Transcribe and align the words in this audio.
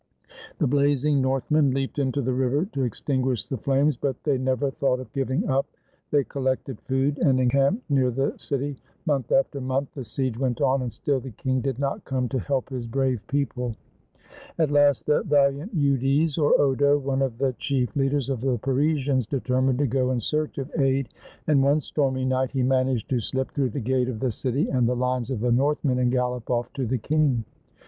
The 0.57 0.65
blazing 0.65 1.21
Northmen 1.21 1.69
leaped 1.75 1.99
into 1.99 2.23
the 2.23 2.33
river 2.33 2.65
to 2.73 2.81
extinguish 2.81 3.45
the 3.45 3.57
flames, 3.59 3.97
but 3.97 4.23
they 4.23 4.39
never 4.39 4.71
thought 4.71 4.99
of 4.99 5.13
giving 5.13 5.47
up. 5.47 5.67
They 6.09 6.23
collected 6.23 6.81
food 6.81 7.19
and 7.19 7.39
encamped 7.39 7.87
near 7.87 8.09
the 8.09 8.33
city. 8.37 8.77
Month 9.05 9.31
after 9.31 9.61
month 9.61 9.93
the 9.93 10.03
siege 10.03 10.39
went 10.39 10.59
on, 10.59 10.81
and 10.81 10.91
still 10.91 11.19
the 11.19 11.29
king 11.29 11.61
did 11.61 11.77
not 11.77 12.03
come 12.03 12.27
to 12.29 12.39
help 12.39 12.69
his 12.69 12.87
brave 12.87 13.21
people. 13.27 13.75
170 14.55 14.55
ROLLO 14.57 14.57
THE 14.57 14.63
VIKING 14.63 14.63
At 14.63 14.73
last 14.73 15.05
the 15.05 15.21
valiant 15.21 15.73
Eudes, 15.75 16.37
or 16.39 16.59
Odo, 16.59 16.97
one 16.97 17.21
of 17.21 17.37
the 17.37 17.53
chief 17.59 17.95
leaders 17.95 18.27
of 18.29 18.41
the 18.41 18.57
Parisians, 18.57 19.27
determined 19.27 19.77
to 19.77 19.85
go 19.85 20.09
in 20.09 20.19
search 20.19 20.57
of 20.57 20.71
aid, 20.79 21.09
and 21.45 21.61
one 21.61 21.79
stormy 21.79 22.25
night 22.25 22.49
he 22.49 22.63
managed 22.63 23.07
to 23.11 23.19
slip 23.19 23.51
through 23.51 23.69
the 23.69 23.79
gate 23.79 24.09
of 24.09 24.19
the 24.19 24.31
city 24.31 24.67
and 24.67 24.89
the 24.89 24.95
lines 24.95 25.29
of 25.29 25.41
the 25.41 25.51
Northmen, 25.51 25.99
and 25.99 26.11
gallop 26.11 26.49
off 26.49 26.73
to 26.73 26.87
the 26.87 26.97
king. 26.97 27.45